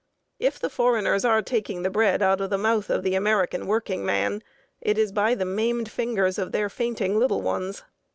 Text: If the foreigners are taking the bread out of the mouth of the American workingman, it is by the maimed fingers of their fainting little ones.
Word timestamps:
If 0.39 0.57
the 0.57 0.71
foreigners 0.71 1.23
are 1.25 1.43
taking 1.43 1.83
the 1.83 1.91
bread 1.91 2.23
out 2.23 2.41
of 2.41 2.49
the 2.49 2.57
mouth 2.57 2.89
of 2.89 3.03
the 3.03 3.13
American 3.13 3.67
workingman, 3.67 4.41
it 4.81 4.97
is 4.97 5.11
by 5.11 5.35
the 5.35 5.45
maimed 5.45 5.91
fingers 5.91 6.39
of 6.39 6.51
their 6.51 6.69
fainting 6.69 7.19
little 7.19 7.43
ones. 7.43 7.83